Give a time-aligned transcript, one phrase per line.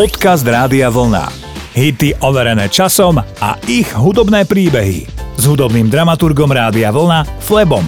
[0.00, 1.28] Podcast Rádia Vlna.
[1.76, 5.04] Hity overené časom a ich hudobné príbehy.
[5.36, 7.84] S hudobným dramaturgom Rádia Vlna Flebom.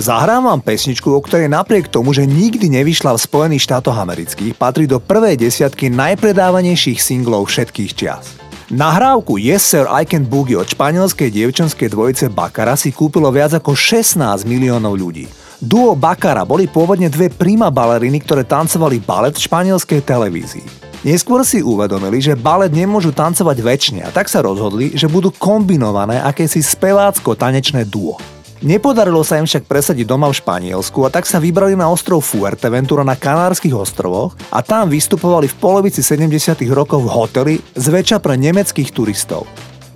[0.00, 4.88] Zahrám vám pesničku, o ktorej napriek tomu, že nikdy nevyšla v Spojených štátoch amerických, patrí
[4.88, 8.40] do prvej desiatky najpredávanejších singlov všetkých čias.
[8.72, 13.76] Nahrávku Yes Sir I Can Boogie od španielskej dievčanskej dvojice Bakara si kúpilo viac ako
[13.76, 15.28] 16 miliónov ľudí.
[15.60, 20.83] Duo Bakara boli pôvodne dve prima baleriny, ktoré tancovali balet v španielskej televízii.
[21.04, 26.16] Neskôr si uvedomili, že balet nemôžu tancovať väčšine a tak sa rozhodli, že budú kombinované
[26.16, 28.16] akési spevácko-tanečné duo.
[28.64, 33.04] Nepodarilo sa im však presadiť doma v Španielsku a tak sa vybrali na ostrov Fuerteventura
[33.04, 36.56] na Kanárskych ostrovoch a tam vystupovali v polovici 70.
[36.72, 39.44] rokov v hoteli zväčša pre nemeckých turistov.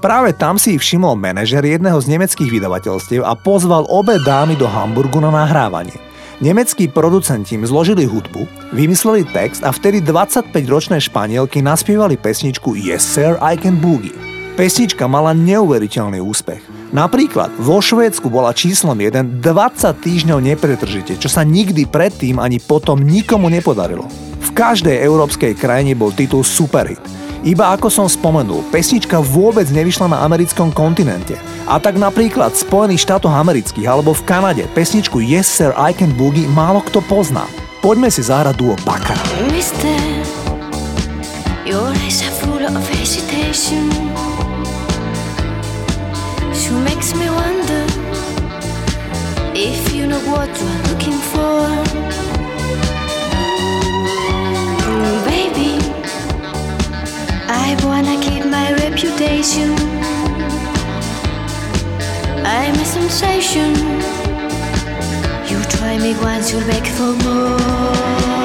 [0.04, 4.68] Práve tam si ich všimol manažer jedného z nemeckých vydavateľstiev a pozval obe dámy do
[4.68, 6.07] Hamburgu na nahrávanie.
[6.38, 13.34] Nemeckí producenti im zložili hudbu, vymysleli text a vtedy 25-ročné Španielky naspievali pesničku Yes Sir,
[13.42, 14.14] I Can Boogie.
[14.55, 16.62] Pesnička mala neuveriteľný úspech.
[16.95, 23.02] Napríklad vo Švédsku bola číslom 1 20 týždňov nepretržite, čo sa nikdy predtým ani potom
[23.02, 24.06] nikomu nepodarilo.
[24.39, 27.02] V každej európskej krajine bol titul superhit–
[27.47, 31.39] iba ako som spomenul, pesnička vôbec nevyšla na americkom kontinente.
[31.69, 36.11] A tak napríklad v Spojených štátoch amerických alebo v Kanade pesničku Yes Sir I Can
[36.17, 37.47] Boogie málo kto pozná.
[37.78, 39.22] Poďme si zahrať duo Bakara.
[49.58, 52.17] If you know what you're looking for
[58.98, 59.74] reputation.
[62.44, 63.72] I'm a sensation.
[65.48, 68.38] You try me once, you'll beg for more.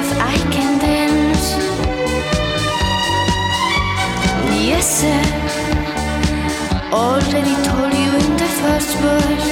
[0.00, 1.46] if I can dance.
[4.68, 5.22] Yes, sir.
[6.92, 9.48] Already told you in the first verse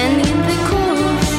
[0.00, 1.30] and in the chorus,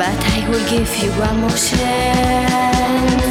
[0.00, 3.29] but I will give you one more chance.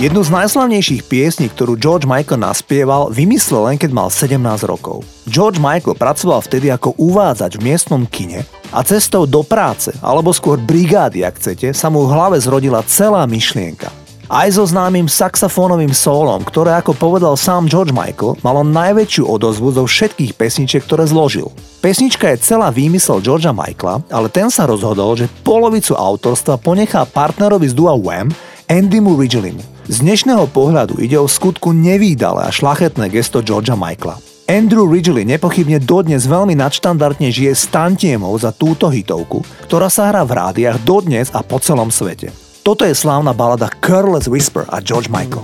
[0.00, 5.04] Jednu z najslavnejších piesní, ktorú George Michael naspieval, vymyslel len keď mal 17 rokov.
[5.28, 8.40] George Michael pracoval vtedy ako uvádzač v miestnom kine
[8.72, 13.28] a cestou do práce, alebo skôr brigády, ak chcete, sa mu v hlave zrodila celá
[13.28, 13.92] myšlienka.
[14.24, 19.84] Aj so známym saxofónovým sólom, ktoré ako povedal sám George Michael, malo najväčšiu odozvu zo
[19.84, 21.52] všetkých pesničiek, ktoré zložil.
[21.84, 27.68] Pesnička je celá výmysel Georgea Michaela, ale ten sa rozhodol, že polovicu autorstva ponechá partnerovi
[27.68, 28.32] z dua Wham,
[28.64, 29.79] Andymu Ridgelymu.
[29.90, 34.22] Z dnešného pohľadu ide o skutku nevýdale a šlachetné gesto Georgia Michaela.
[34.46, 40.22] Andrew Ridgely nepochybne dodnes veľmi nadštandardne žije s tantiemou za túto hitovku, ktorá sa hrá
[40.22, 42.30] v rádiách dodnes a po celom svete.
[42.62, 45.42] Toto je slávna balada Careless Whisper a George Michael.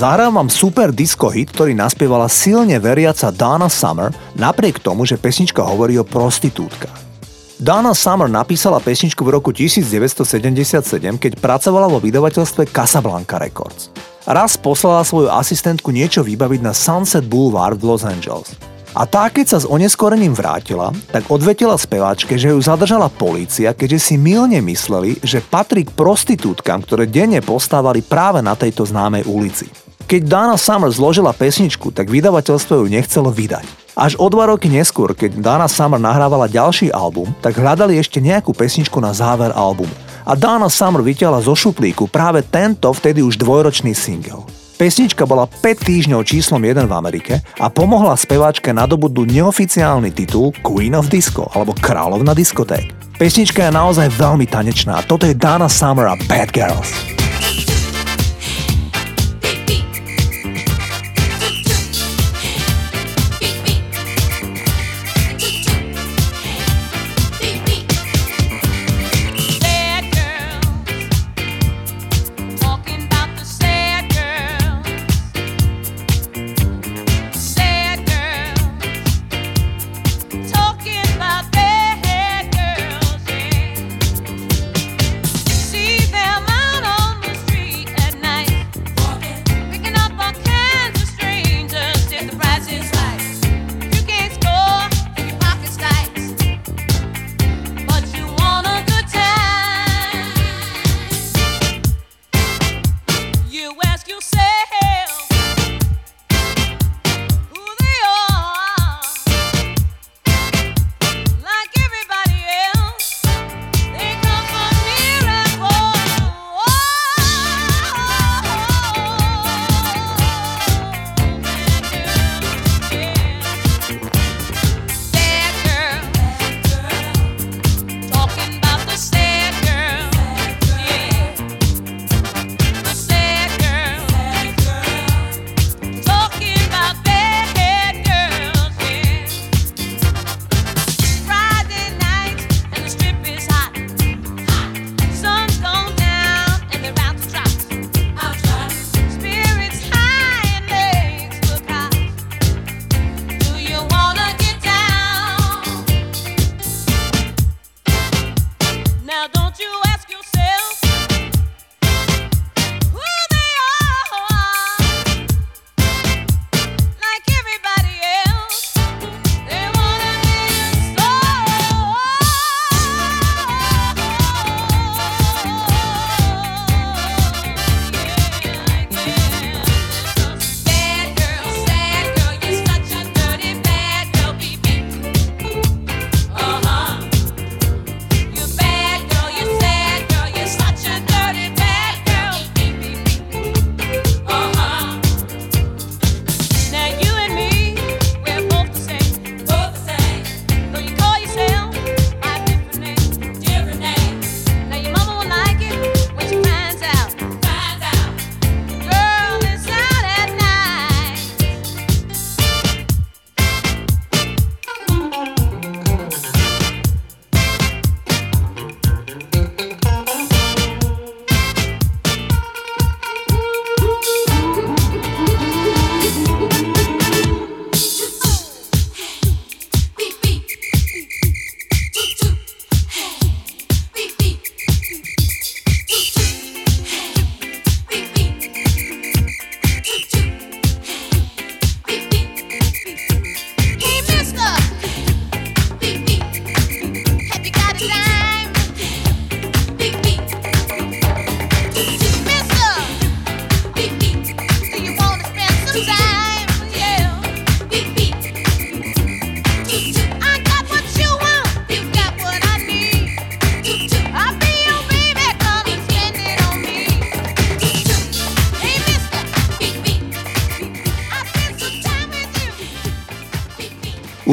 [0.00, 5.60] Zahrávam vám super disco hit, ktorý naspievala silne veriaca Donna Summer, napriek tomu, že pesnička
[5.60, 6.96] hovorí o prostitútkach.
[7.60, 13.92] Donna Summer napísala pesničku v roku 1977, keď pracovala vo vydavateľstve Casablanca Records.
[14.24, 18.56] Raz poslala svoju asistentku niečo vybaviť na Sunset Boulevard v Los Angeles.
[18.96, 24.00] A tá, keď sa s oneskorením vrátila, tak odvetila speváčke, že ju zadržala polícia, keďže
[24.00, 29.89] si milne mysleli, že patrí k prostitútkam, ktoré denne postávali práve na tejto známej ulici.
[30.06, 33.80] Keď Dana Summer zložila pesničku, tak vydavateľstvo ju nechcelo vydať.
[33.98, 38.54] Až o dva roky neskôr, keď Dana Summer nahrávala ďalší album, tak hľadali ešte nejakú
[38.54, 39.92] pesničku na záver albumu.
[40.24, 44.46] A Dana Summer vyťala zo šuplíku práve tento vtedy už dvojročný single.
[44.80, 50.96] Pesnička bola 5 týždňov číslom 1 v Amerike a pomohla speváčke nadobudnúť neoficiálny titul Queen
[50.96, 52.88] of Disco alebo Kráľovna diskoték.
[53.20, 57.19] Pesnička je naozaj veľmi tanečná toto je Dana Summer a Bad Girls.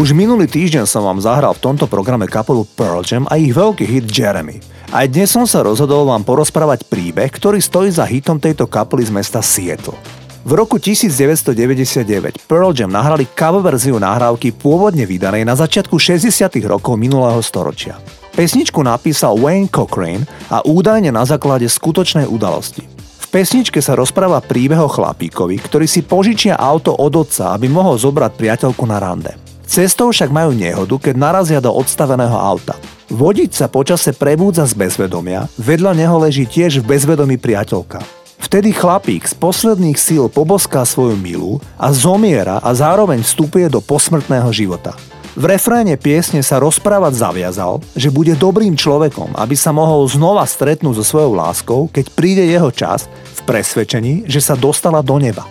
[0.08, 3.84] Už minulý týždeň som vám zahral v tomto programe kapelu Pearl Jam a ich veľký
[3.84, 4.64] hit Jeremy.
[4.96, 9.12] Aj dnes som sa rozhodol vám porozprávať príbeh, ktorý stojí za hitom tejto kapely z
[9.12, 10.00] mesta Seattle.
[10.48, 16.24] V roku 1999 Pearl Jam nahrali cover verziu nahrávky pôvodne vydanej na začiatku 60.
[16.64, 18.00] rokov minulého storočia.
[18.32, 24.80] Pesničku napísal Wayne Cochrane a údajne na základe skutočnej udalosti V pesničke sa rozpráva príbeh
[24.80, 29.47] o chlapíkovi, ktorý si požičia auto od otca, aby mohol zobrať priateľku na rande.
[29.68, 32.80] Cestou však majú nehodu, keď narazia do odstaveného auta.
[33.12, 38.00] Vodič sa počase prebúdza z bezvedomia, vedľa neho leží tiež v bezvedomí priateľka.
[38.40, 44.48] Vtedy chlapík z posledných síl poboská svoju milú a zomiera a zároveň vstupuje do posmrtného
[44.56, 44.96] života.
[45.36, 51.04] V refréne piesne sa rozprávať zaviazal, že bude dobrým človekom, aby sa mohol znova stretnúť
[51.04, 53.06] so svojou láskou, keď príde jeho čas
[53.38, 55.46] v presvedčení, že sa dostala do neba.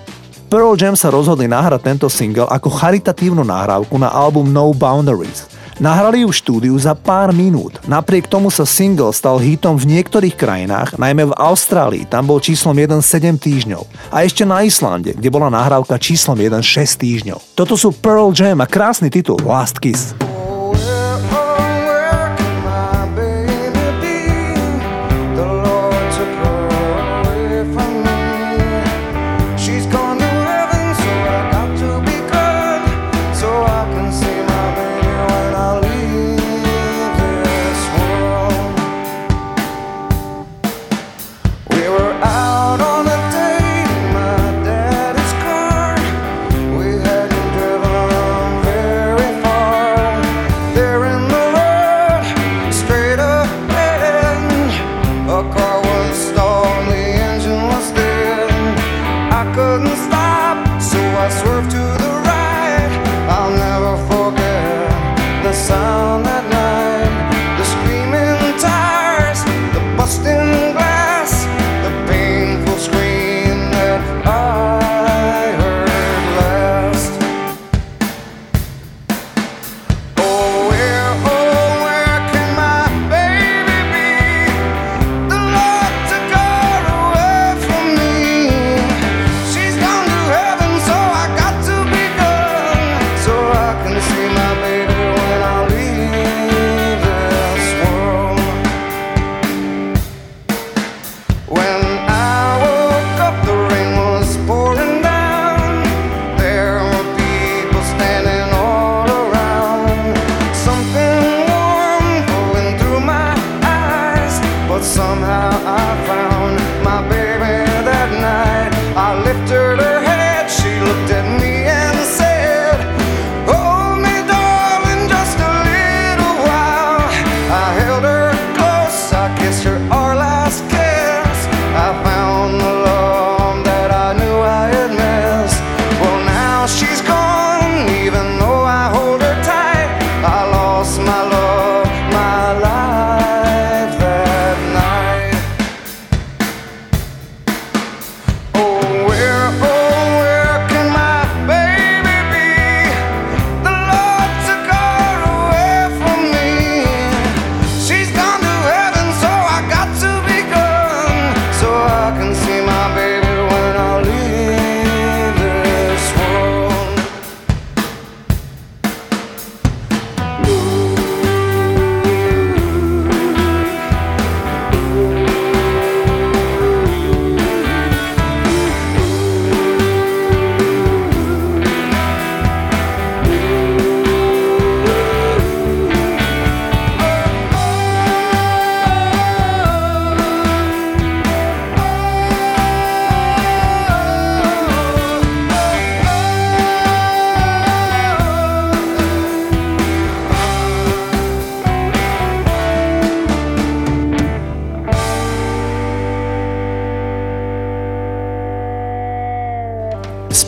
[0.46, 5.44] Pearl Jam sa rozhodli nahrať tento single ako charitatívnu nahrávku na album No Boundaries–
[5.76, 7.76] Nahrali ju v štúdiu za pár minút.
[7.84, 12.72] Napriek tomu sa single stal hitom v niektorých krajinách, najmä v Austrálii, tam bol číslom
[12.72, 13.84] 1 7 týždňov.
[14.08, 17.38] A ešte na Islande, kde bola nahrávka číslom 1 6 týždňov.
[17.52, 20.16] Toto sú Pearl Jam a krásny titul Last Kiss.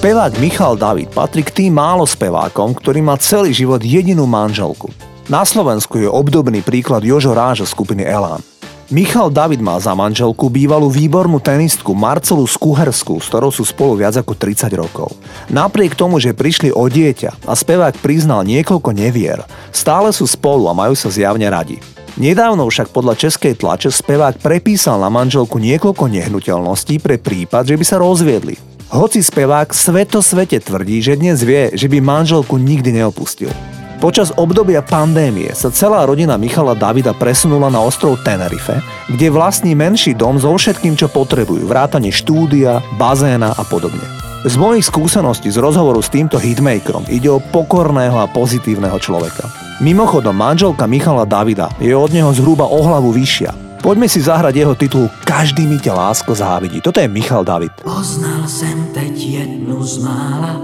[0.08, 4.88] Spevák Michal David patrí k tým málo spevákom, ktorý má celý život jedinú manželku.
[5.28, 8.40] Na Slovensku je obdobný príklad Jožo Ráža skupiny Elán.
[8.88, 14.16] Michal David má za manželku bývalú výbornú tenistku Marcelu Skuherskú, s ktorou sú spolu viac
[14.16, 15.12] ako 30 rokov.
[15.52, 19.44] Napriek tomu, že prišli o dieťa a spevák priznal niekoľko nevier,
[19.76, 21.84] stále sú spolu a majú sa zjavne radi.
[22.16, 27.84] Nedávno však podľa českej tlače spevák prepísal na manželku niekoľko nehnuteľností pre prípad, že by
[27.84, 28.77] sa rozviedli.
[28.88, 33.52] Hoci spevák sveto svete tvrdí, že dnes vie, že by manželku nikdy neopustil.
[34.00, 38.80] Počas obdobia pandémie sa celá rodina Michala Davida presunula na ostrov Tenerife,
[39.12, 44.00] kde vlastní menší dom so všetkým, čo potrebujú, vrátane štúdia, bazéna a podobne.
[44.48, 49.52] Z mojich skúseností z rozhovoru s týmto hitmakerom ide o pokorného a pozitívneho človeka.
[49.84, 54.74] Mimochodom, manželka Michala Davida je od neho zhruba o hlavu vyššia Poďme si zahrať jeho
[54.74, 56.82] titul Každý mi ťa lásko závidí.
[56.82, 57.70] Toto je Michal David.
[57.84, 60.60] Poznal jsem teď jednu z mála,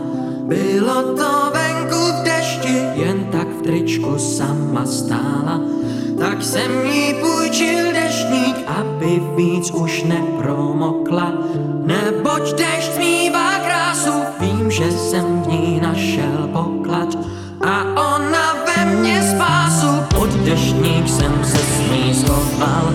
[0.49, 5.61] bylo to venku v dešti, jen tak v tričku sama stála.
[6.19, 11.33] Tak jsem jí půjčil deštník, aby víc už nepromokla.
[11.85, 17.13] Neboť dešť smívá krásu, vím, že jsem v ní našel poklad.
[17.65, 17.94] A
[20.45, 22.93] deštník jsem se s ní schoval,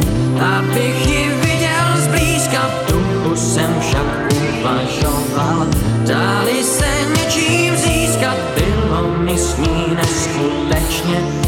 [0.58, 5.68] abych ji viděl zblízka, v duchu jsem však uvažoval.
[6.08, 11.39] Dali se něčím získat, bylo mi s ní neskutečně,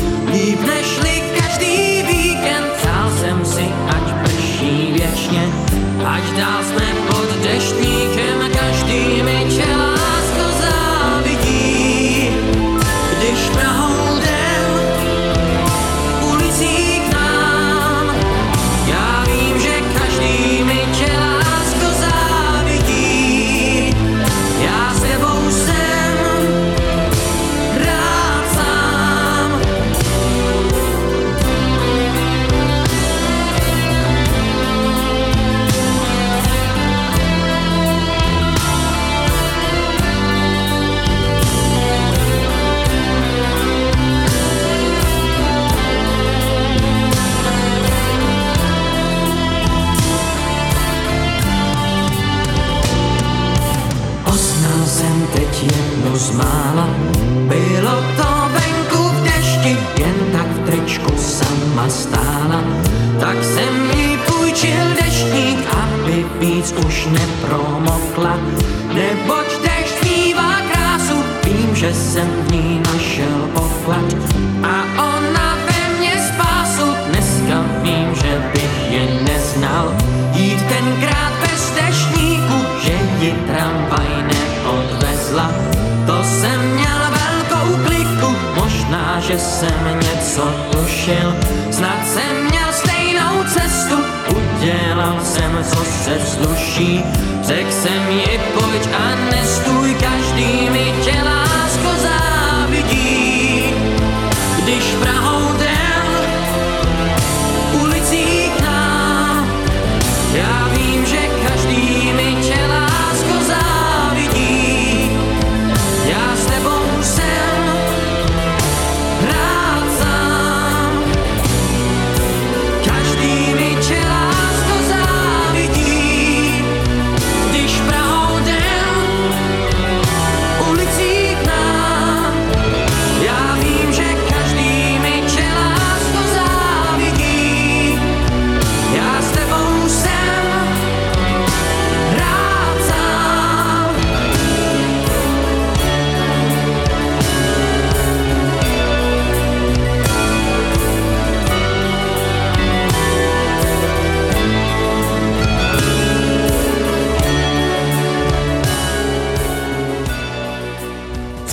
[95.41, 97.03] jsem, co se sluší.
[97.43, 98.60] Řekl jsem ji, pojď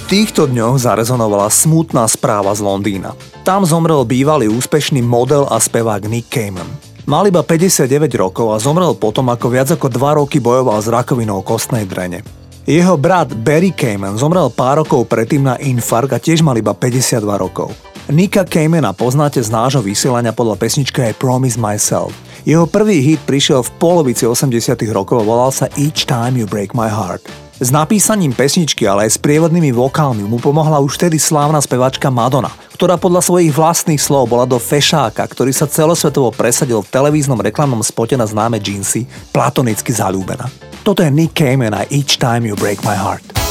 [0.08, 3.12] týchto dňoch zarezonovala smutná správa z Londýna.
[3.44, 6.64] Tam zomrel bývalý úspešný model a spevák Nick Cayman.
[7.04, 11.44] Mal iba 59 rokov a zomrel potom, ako viac ako 2 roky bojoval s rakovinou
[11.44, 12.24] kostnej drene.
[12.64, 17.28] Jeho brat Barry Cayman zomrel pár rokov predtým na infarkt a tiež mal iba 52
[17.36, 17.68] rokov.
[18.08, 22.16] Nika Caymana poznáte z nášho vysielania podľa pesničky I Promise Myself.
[22.48, 24.56] Jeho prvý hit prišiel v polovici 80
[24.88, 27.47] rokov a volal sa Each Time You Break My Heart.
[27.58, 32.54] S napísaním pesničky, ale aj s prievodnými vokálmi mu pomohla už vtedy slávna spevačka Madonna,
[32.78, 37.82] ktorá podľa svojich vlastných slov bola do fešáka, ktorý sa celosvetovo presadil v televíznom reklamnom
[37.82, 40.46] spote na známe džínsy, platonicky zalúbená.
[40.86, 43.47] Toto je Nick Cayman a Each Time You Break My Heart.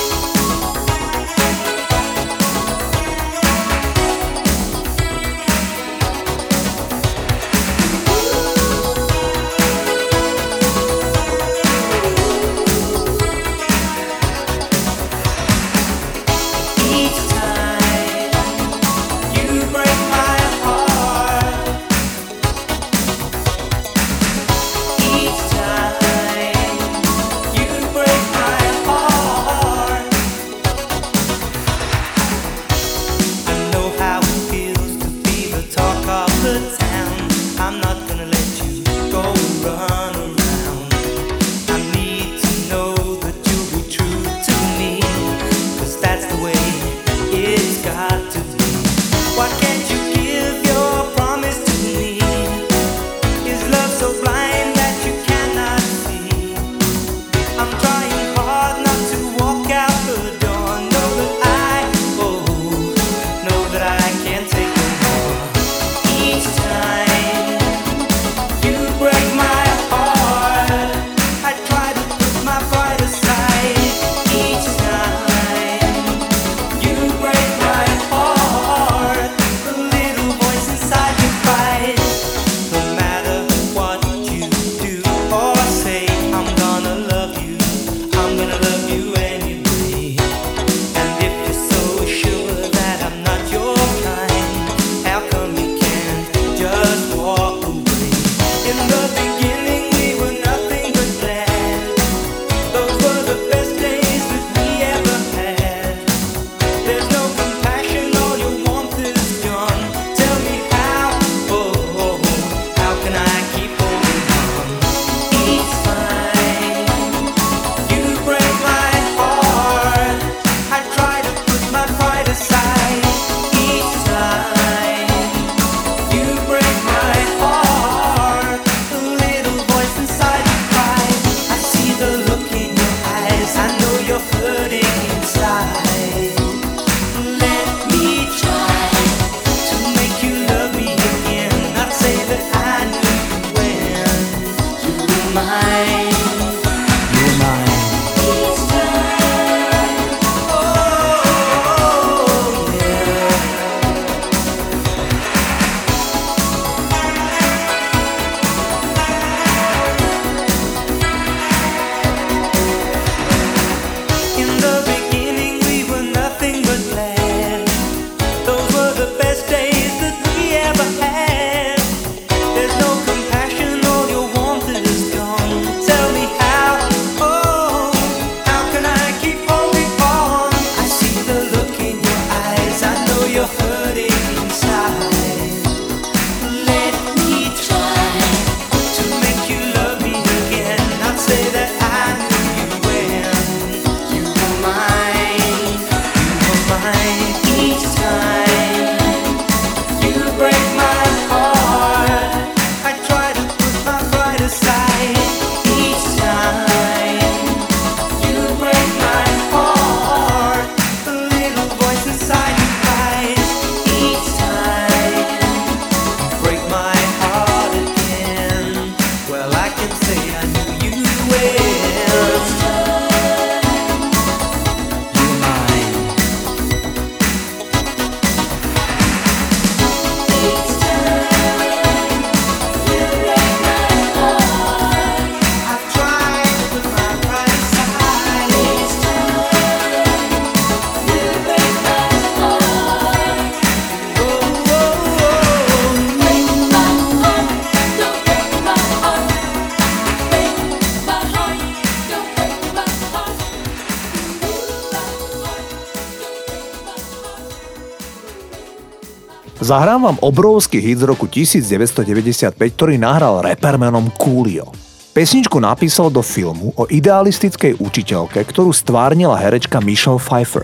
[259.68, 264.72] Zahrám vám obrovský hit z roku 1995, ktorý nahral reper menom Coolio.
[265.12, 270.64] Pesničku napísal do filmu o idealistickej učiteľke, ktorú stvárnila herečka Michelle Pfeiffer.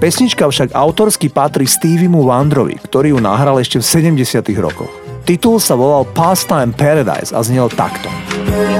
[0.00, 4.92] Pesnička však autorsky patrí Stevie Wonderovi, ktorý ju nahral ešte v 70 rokoch.
[5.28, 8.08] Titul sa volal Pastime Paradise a znel takto.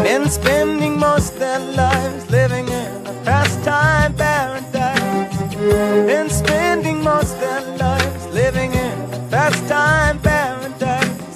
[0.01, 2.08] Been spending most their lives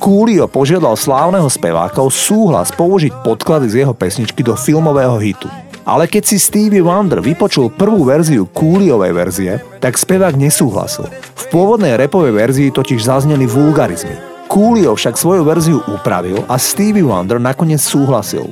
[0.03, 5.47] Coolio požiadal slávneho speváka o súhlas použiť podklady z jeho pesničky do filmového hitu.
[5.87, 11.07] Ale keď si Stevie Wonder vypočul prvú verziu Cooliovej verzie, tak spevák nesúhlasil.
[11.39, 14.19] V pôvodnej repovej verzii totiž zazneli vulgarizmy.
[14.51, 18.51] Coolio však svoju verziu upravil a Stevie Wonder nakoniec súhlasil.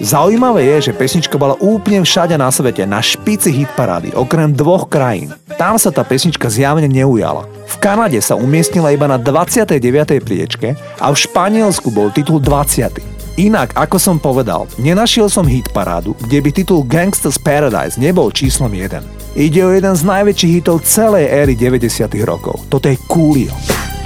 [0.00, 5.36] Zaujímavé je, že pesnička bola úplne všade na svete, na špici hitparády, okrem dvoch krajín.
[5.60, 7.44] Tam sa tá pesnička zjavne neujala.
[7.68, 9.76] V Kanade sa umiestnila iba na 29.
[10.24, 12.96] priečke a v Španielsku bol titul 20.
[13.36, 18.72] Inak, ako som povedal, nenašiel som hit parádu, kde by titul Gangsta's Paradise nebol číslom
[18.72, 19.04] 1.
[19.36, 22.56] Ide o jeden z najväčších hitov celej éry 90 rokov.
[22.72, 23.52] Toto je Coolio.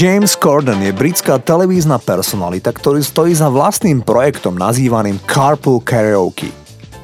[0.00, 6.48] James Corden je britská televízna personalita, ktorý stojí za vlastným projektom nazývaným Carpool Karaoke.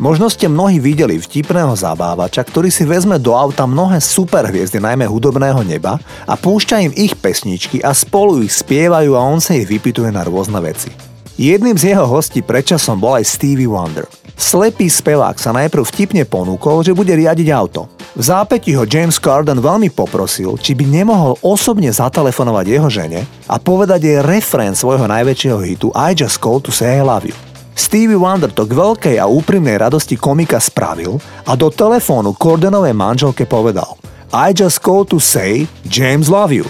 [0.01, 5.61] Možno ste mnohí videli vtipného zabávača, ktorý si vezme do auta mnohé superhviezdy, najmä hudobného
[5.61, 10.09] neba a púšťa im ich pesničky a spolu ich spievajú a on sa ich vypituje
[10.09, 10.89] na rôzne veci.
[11.37, 14.09] Jedným z jeho hostí predčasom bol aj Stevie Wonder.
[14.37, 17.89] Slepý spevák sa najprv vtipne ponúkol, že bude riadiť auto.
[18.13, 23.57] V zápäti ho James Carden veľmi poprosil, či by nemohol osobne zatelefonovať jeho žene a
[23.57, 27.37] povedať jej refrén svojho najväčšieho hitu I Just Call to Say I Love You.
[27.77, 33.45] Stevie Wonder to k veľkej a úprimnej radosti komika spravil a do telefónu Cordenovej manželke
[33.45, 33.97] povedal
[34.33, 36.65] I just call to say James love you.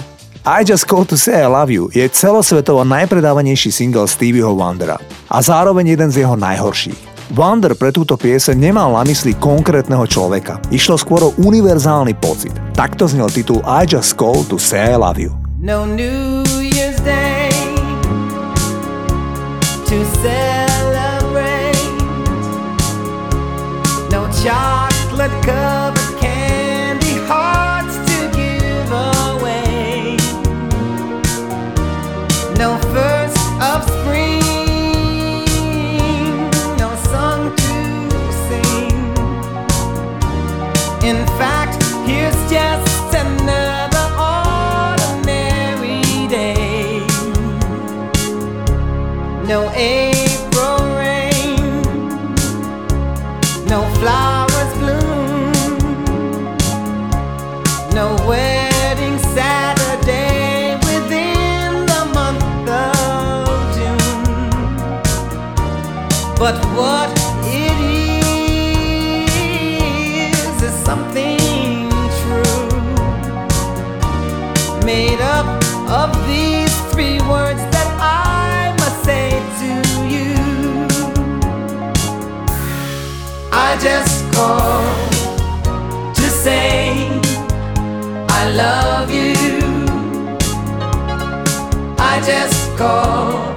[0.47, 4.95] I Just Call to Say I Love You je celosvetovo najpredávanejší single Stevieho Wondera
[5.27, 7.16] a zároveň jeden z jeho najhorších.
[7.35, 10.63] Wonder pre túto piese nemal na mysli konkrétneho človeka.
[10.71, 12.55] Išlo skôr o univerzálny pocit.
[12.79, 15.35] Takto znel titul I Just Call to Say I Love You.
[15.59, 17.51] No New Year's Day
[19.91, 20.56] to celebrate
[92.27, 93.55] just call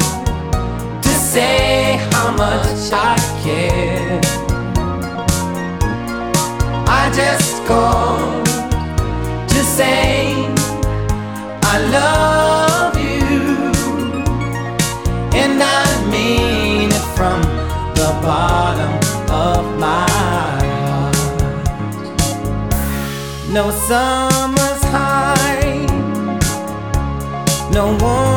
[1.02, 4.22] to say how much I care.
[6.88, 8.44] I just call
[9.48, 10.46] to say
[11.64, 13.72] I love you,
[15.42, 17.42] and I mean it from
[18.00, 18.94] the bottom
[19.48, 20.06] of my
[20.92, 21.16] heart.
[23.52, 25.88] No summer's high,
[27.74, 28.29] no warm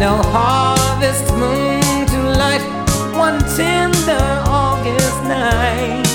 [0.00, 2.64] no harvest moon to light
[3.14, 6.08] one tender August night.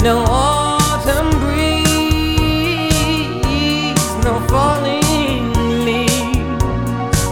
[0.00, 1.88] No autumn breeze,
[4.22, 5.52] no falling
[5.84, 7.24] leaves.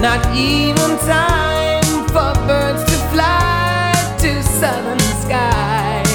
[0.00, 6.14] Not even time for birds to fly to southern skies.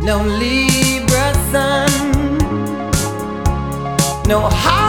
[0.00, 0.69] No Libra
[4.30, 4.79] no Halloween,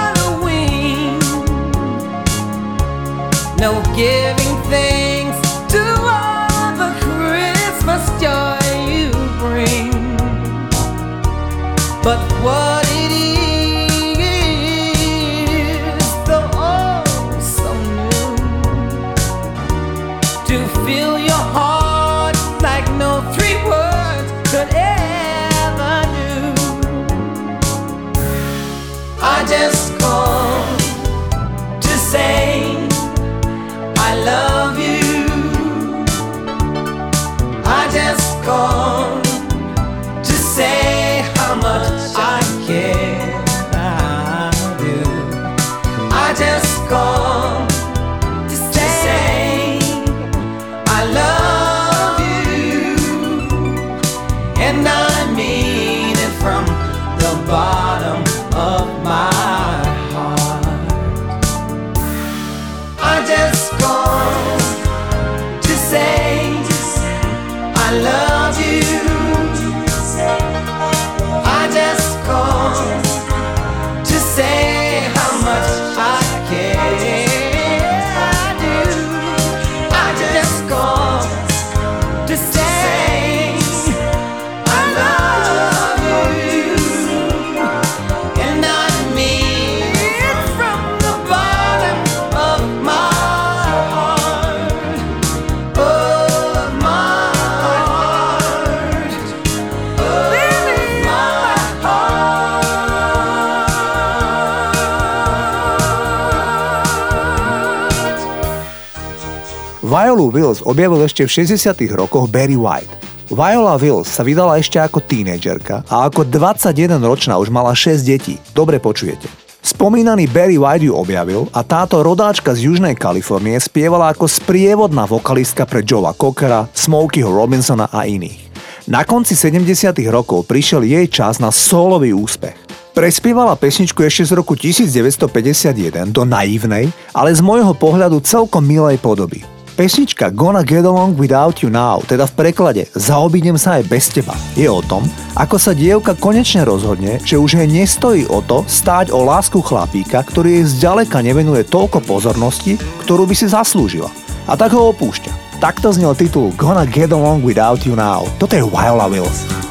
[109.92, 111.68] Viola Wills objavil ešte v 60
[112.00, 112.88] rokoch Barry White.
[113.28, 118.40] Viola Wills sa vydala ešte ako tínedžerka a ako 21-ročná už mala 6 detí.
[118.56, 119.28] Dobre počujete.
[119.60, 125.68] Spomínaný Barry White ju objavil a táto rodáčka z Južnej Kalifornie spievala ako sprievodná vokalistka
[125.68, 128.48] pre Joea Cockera, Smokeyho Robinsona a iných.
[128.88, 129.68] Na konci 70.
[130.08, 132.56] rokov prišiel jej čas na solový úspech.
[132.96, 139.44] Prespievala pesničku ešte z roku 1951 do naivnej, ale z môjho pohľadu celkom milej podoby.
[139.72, 144.36] Pesnička Gonna Get Along Without You Now, teda v preklade Zaobídem sa aj bez teba,
[144.52, 145.08] je o tom,
[145.40, 150.28] ako sa dievka konečne rozhodne, že už jej nestojí o to stáť o lásku chlapíka,
[150.28, 152.76] ktorý jej zďaleka nevenuje toľko pozornosti,
[153.08, 154.12] ktorú by si zaslúžila.
[154.52, 155.64] A tak ho opúšťa.
[155.64, 158.28] Takto znel titul Gonna Get Along Without You Now.
[158.42, 159.71] Toto je Viola Wills.